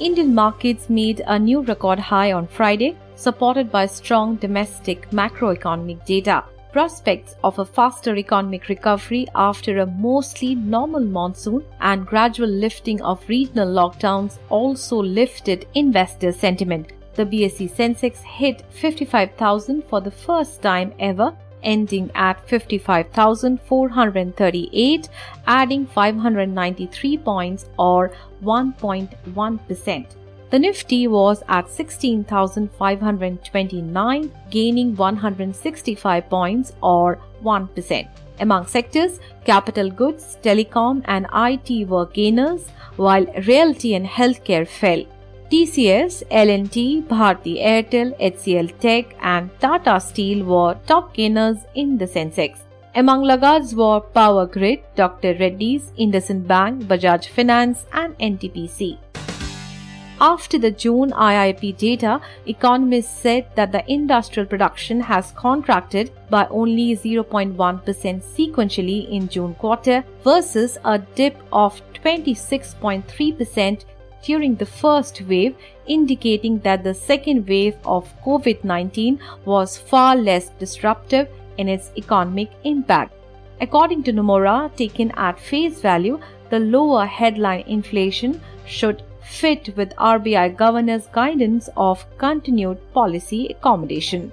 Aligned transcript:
Indian 0.00 0.34
markets 0.34 0.88
made 0.88 1.22
a 1.26 1.38
new 1.38 1.62
record 1.62 1.98
high 1.98 2.32
on 2.32 2.46
Friday, 2.46 2.96
supported 3.14 3.70
by 3.70 3.86
strong 3.86 4.36
domestic 4.36 5.08
macroeconomic 5.10 6.04
data. 6.04 6.44
Prospects 6.72 7.36
of 7.44 7.58
a 7.58 7.64
faster 7.64 8.16
economic 8.16 8.68
recovery 8.68 9.26
after 9.34 9.78
a 9.78 9.86
mostly 9.86 10.54
normal 10.54 11.04
monsoon 11.04 11.62
and 11.80 12.06
gradual 12.06 12.48
lifting 12.48 13.00
of 13.02 13.28
regional 13.28 13.68
lockdowns 13.68 14.38
also 14.48 14.96
lifted 14.96 15.66
investor 15.74 16.32
sentiment. 16.32 16.92
The 17.14 17.26
BSE 17.26 17.70
Sensex 17.70 18.16
hit 18.22 18.64
55,000 18.70 19.84
for 19.84 20.00
the 20.00 20.10
first 20.10 20.62
time 20.62 20.94
ever 20.98 21.36
ending 21.62 22.10
at 22.14 22.46
55,438, 22.48 25.08
adding 25.46 25.86
593 25.86 27.18
points 27.18 27.66
or 27.78 28.10
1.1%. 28.42 30.06
The 30.50 30.58
Nifty 30.58 31.06
was 31.08 31.42
at 31.48 31.70
16,529, 31.70 34.32
gaining 34.50 34.96
165 34.96 36.28
points 36.28 36.72
or 36.82 37.18
1%. 37.42 38.08
Among 38.40 38.66
sectors, 38.66 39.20
capital 39.44 39.90
goods, 39.90 40.36
telecom, 40.42 41.02
and 41.06 41.26
IT 41.32 41.88
were 41.88 42.06
gainers, 42.06 42.66
while 42.96 43.24
realty 43.46 43.94
and 43.94 44.06
healthcare 44.06 44.66
fell. 44.68 45.04
TCS, 45.52 46.22
L&T, 46.30 47.02
Bharti 47.02 47.62
Airtel, 47.62 48.18
HCL 48.18 48.78
Tech 48.80 49.14
and 49.20 49.50
Tata 49.60 50.00
Steel 50.00 50.46
were 50.46 50.78
top 50.86 51.12
gainers 51.12 51.58
in 51.74 51.98
the 51.98 52.06
Sensex. 52.06 52.60
Among 52.94 53.22
laggards 53.22 53.74
were 53.74 54.00
Power 54.00 54.46
Grid, 54.46 54.80
Dr. 54.96 55.36
Reddy's, 55.38 55.90
IndusInd 55.98 56.46
Bank, 56.46 56.84
Bajaj 56.84 57.28
Finance 57.28 57.84
and 57.92 58.16
NTPC. 58.18 58.96
After 60.22 60.56
the 60.56 60.70
June 60.70 61.10
IIP 61.10 61.76
data, 61.76 62.22
economists 62.46 63.20
said 63.20 63.44
that 63.54 63.72
the 63.72 63.84
industrial 63.92 64.48
production 64.48 65.00
has 65.00 65.32
contracted 65.32 66.12
by 66.30 66.46
only 66.46 66.96
0.1% 66.96 67.54
sequentially 67.56 69.10
in 69.10 69.28
June 69.28 69.54
quarter 69.56 70.02
versus 70.24 70.78
a 70.86 70.98
dip 70.98 71.36
of 71.52 71.82
26.3% 72.02 73.84
during 74.22 74.54
the 74.56 74.66
first 74.66 75.22
wave, 75.22 75.54
indicating 75.86 76.58
that 76.60 76.84
the 76.84 76.94
second 76.94 77.46
wave 77.48 77.76
of 77.84 78.12
COVID 78.24 78.64
19 78.64 79.18
was 79.44 79.78
far 79.78 80.16
less 80.16 80.50
disruptive 80.58 81.28
in 81.58 81.68
its 81.68 81.90
economic 81.96 82.50
impact. 82.64 83.12
According 83.60 84.02
to 84.04 84.12
Nomura, 84.12 84.74
taken 84.76 85.10
at 85.12 85.38
face 85.38 85.80
value, 85.80 86.20
the 86.50 86.58
lower 86.58 87.06
headline 87.06 87.64
inflation 87.66 88.40
should 88.66 89.02
fit 89.22 89.74
with 89.76 89.96
RBI 89.96 90.56
governor's 90.56 91.06
guidance 91.06 91.68
of 91.76 92.04
continued 92.18 92.78
policy 92.92 93.48
accommodation. 93.48 94.32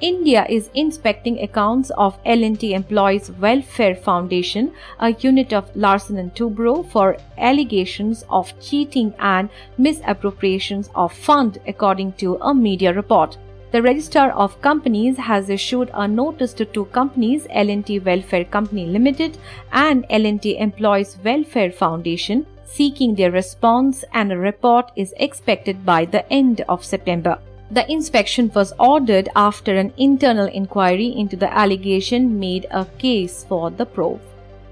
India 0.00 0.46
is 0.48 0.70
inspecting 0.72 1.38
accounts 1.42 1.90
of 1.90 2.18
L&T 2.24 2.72
Employees 2.72 3.30
Welfare 3.32 3.94
Foundation, 3.94 4.72
a 4.98 5.12
unit 5.12 5.52
of 5.52 5.76
Larsen 5.76 6.30
& 6.30 6.34
Toubro 6.34 6.90
for 6.90 7.18
allegations 7.36 8.24
of 8.30 8.58
cheating 8.62 9.12
and 9.18 9.50
misappropriations 9.78 10.88
of 10.94 11.12
fund 11.12 11.58
according 11.66 12.14
to 12.14 12.36
a 12.36 12.54
media 12.54 12.94
report. 12.94 13.36
The 13.72 13.82
Registrar 13.82 14.30
of 14.30 14.58
Companies 14.62 15.18
has 15.18 15.50
issued 15.50 15.90
a 15.92 16.08
notice 16.08 16.54
to 16.54 16.64
two 16.64 16.86
companies, 16.86 17.46
L&T 17.50 17.98
Welfare 17.98 18.46
Company 18.46 18.86
Limited 18.86 19.36
and 19.70 20.06
L&T 20.08 20.56
Employees 20.56 21.18
Welfare 21.22 21.72
Foundation, 21.72 22.46
seeking 22.64 23.14
their 23.14 23.30
response 23.30 24.02
and 24.14 24.32
a 24.32 24.38
report 24.38 24.92
is 24.96 25.12
expected 25.18 25.84
by 25.84 26.06
the 26.06 26.26
end 26.32 26.62
of 26.70 26.82
September. 26.82 27.38
The 27.72 27.88
inspection 27.88 28.50
was 28.52 28.72
ordered 28.80 29.28
after 29.36 29.76
an 29.76 29.92
internal 29.96 30.46
inquiry 30.46 31.06
into 31.16 31.36
the 31.36 31.52
allegation 31.52 32.40
made 32.40 32.66
a 32.72 32.84
case 32.98 33.44
for 33.48 33.70
the 33.70 33.86
probe. 33.86 34.20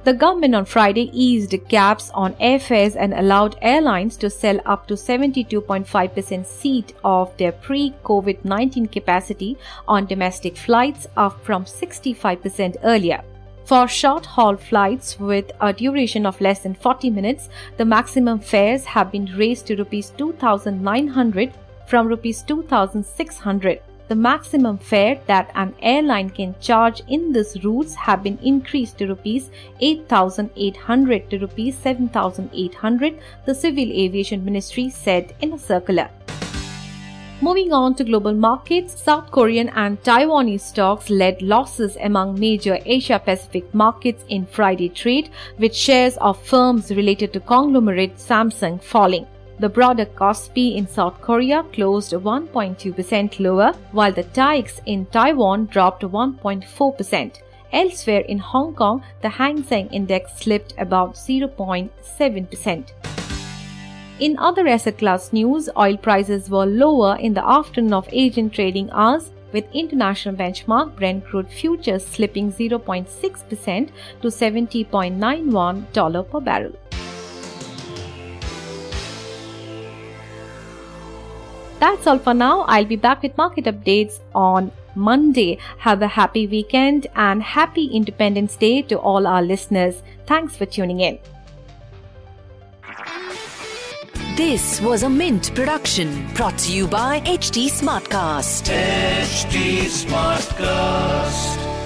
The 0.03 0.15
government 0.15 0.57
on 0.57 0.65
Friday 0.65 1.11
eased 1.13 1.55
caps 1.69 2.11
on 2.13 2.35
airfares 2.35 2.97
and 2.99 3.15
allowed 3.15 3.57
airlines 3.63 4.17
to 4.17 4.29
sell 4.31 4.59
up 4.67 4.89
to 4.89 4.95
72.5% 4.95 6.45
seat 6.45 6.95
of 7.05 7.37
their 7.37 7.53
pre-COVID 7.53 8.45
19 8.45 8.87
capacity 8.87 9.57
on 9.87 10.07
domestic 10.07 10.57
flights, 10.57 11.07
up 11.17 11.45
from 11.45 11.67
65% 11.67 12.79
earlier. 12.83 13.23
For 13.65 13.87
short 13.87 14.25
haul 14.25 14.57
flights 14.57 15.21
with 15.21 15.53
a 15.61 15.73
duration 15.73 16.27
of 16.27 16.41
less 16.41 16.61
than 16.61 16.75
40 16.75 17.11
minutes, 17.11 17.49
the 17.77 17.85
maximum 17.85 18.41
fares 18.41 18.87
have 18.87 19.13
been 19.13 19.27
raised 19.37 19.67
to 19.67 19.77
rupees 19.77 20.11
2900 20.17 21.53
from 21.89 22.07
rupees 22.07 22.43
2600 22.43 23.81
the 24.09 24.15
maximum 24.15 24.79
fare 24.79 25.21
that 25.27 25.51
an 25.55 25.75
airline 25.83 26.31
can 26.31 26.55
charge 26.61 27.03
in 27.09 27.33
these 27.33 27.63
routes 27.65 27.95
have 27.95 28.23
been 28.23 28.39
increased 28.43 28.99
to 28.99 29.07
rupees 29.07 29.51
8800 29.81 31.31
to 31.31 31.39
rupees 31.39 31.77
7800 31.79 33.19
the 33.47 33.55
civil 33.55 33.91
aviation 34.05 34.45
ministry 34.45 34.89
said 34.89 35.35
in 35.41 35.53
a 35.53 35.59
circular 35.59 36.09
Moving 37.41 37.73
on 37.73 37.95
to 37.95 38.03
global 38.03 38.35
markets, 38.35 39.01
South 39.01 39.31
Korean 39.31 39.69
and 39.69 40.03
Taiwanese 40.03 40.61
stocks 40.61 41.09
led 41.09 41.41
losses 41.41 41.97
among 42.03 42.41
major 42.41 42.79
Asia 42.85 43.23
Pacific 43.25 43.73
markets 43.73 44.25
in 44.29 44.45
Friday 44.45 44.89
trade, 44.89 45.31
with 45.57 45.73
shares 45.73 46.17
of 46.17 46.43
firms 46.45 46.91
related 46.91 47.33
to 47.35 47.39
conglomerate 47.39 48.17
Samsung 48.17 48.83
falling. 48.83 49.25
The 49.61 49.69
broader 49.69 50.07
Kospi 50.07 50.77
in 50.77 50.87
South 50.87 51.21
Korea 51.21 51.65
closed 51.73 52.13
1.2% 52.13 53.41
lower, 53.41 53.73
while 53.91 54.13
the 54.13 54.23
TAIEX 54.23 54.81
in 54.87 55.07
Taiwan 55.07 55.67
dropped 55.67 56.05
1.4%. 56.05 57.41
Elsewhere 57.73 58.21
in 58.21 58.39
Hong 58.39 58.73
Kong, 58.75 59.03
the 59.21 59.29
Hang 59.29 59.65
Seng 59.65 59.89
index 59.89 60.39
slipped 60.39 60.75
about 60.79 61.15
0.7%. 61.15 62.93
In 64.21 64.39
other 64.39 64.69
asset 64.69 64.99
class 64.99 65.33
news, 65.33 65.69
oil 65.77 65.97
prices 65.97 66.49
were 66.49 66.65
lower 66.65 67.17
in 67.17 67.35
the 67.35 67.45
afternoon 67.45 67.95
of 67.95 68.09
Asian 68.13 68.51
trading 68.51 68.89
hours, 68.93 69.33
with 69.53 69.65
international 69.73 70.37
benchmark 70.37 70.95
Brent 70.95 71.25
crude 71.25 71.51
futures 71.51 72.07
slipping 72.07 72.53
0.6% 72.53 73.91
to 74.23 74.29
$70.91 74.29 76.31
per 76.31 76.41
barrel. 76.41 76.73
That's 81.79 82.07
all 82.07 82.19
for 82.19 82.35
now. 82.35 82.63
I'll 82.63 82.85
be 82.85 82.97
back 82.97 83.23
with 83.23 83.37
market 83.37 83.67
updates 83.67 84.19
on 84.35 84.73
Monday. 84.95 85.59
Have 85.79 86.03
a 86.03 86.09
happy 86.09 86.47
weekend 86.47 87.07
and 87.15 87.43
happy 87.43 87.87
Independence 87.87 88.57
Day 88.57 88.83
to 88.83 88.99
all 88.99 89.27
our 89.27 89.43
listeners. 89.43 90.03
Thanks 90.27 90.57
for 90.57 90.67
tuning 90.67 91.01
in. 91.01 91.19
This 94.37 94.81
was 94.81 95.03
a 95.03 95.11
Mint 95.11 95.53
production 95.55 96.27
brought 96.35 96.57
to 96.59 96.73
you 96.73 96.87
by 96.87 97.21
HT 97.23 97.67
Smartcast. 97.71 98.71
HT 98.71 99.83
Smartcast. 100.07 101.78